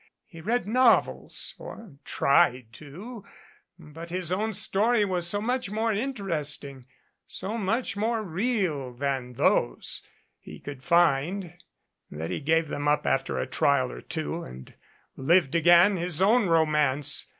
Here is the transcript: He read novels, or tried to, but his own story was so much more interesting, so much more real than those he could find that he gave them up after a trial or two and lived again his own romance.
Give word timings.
He 0.25 0.41
read 0.41 0.67
novels, 0.67 1.53
or 1.59 1.93
tried 2.03 2.73
to, 2.73 3.23
but 3.77 4.09
his 4.09 4.31
own 4.31 4.51
story 4.55 5.05
was 5.05 5.27
so 5.27 5.39
much 5.39 5.69
more 5.69 5.93
interesting, 5.93 6.87
so 7.27 7.55
much 7.55 7.95
more 7.95 8.23
real 8.23 8.93
than 8.93 9.33
those 9.33 10.01
he 10.39 10.59
could 10.59 10.83
find 10.83 11.53
that 12.09 12.31
he 12.31 12.39
gave 12.39 12.67
them 12.67 12.87
up 12.87 13.05
after 13.05 13.37
a 13.37 13.45
trial 13.45 13.91
or 13.91 14.01
two 14.01 14.41
and 14.41 14.73
lived 15.17 15.53
again 15.53 15.97
his 15.97 16.19
own 16.19 16.47
romance. 16.47 17.27